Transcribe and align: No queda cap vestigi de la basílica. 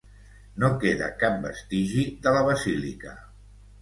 No 0.61 0.69
queda 0.83 1.09
cap 1.23 1.37
vestigi 1.45 2.07
de 2.25 2.33
la 2.39 2.43
basílica. 2.51 3.15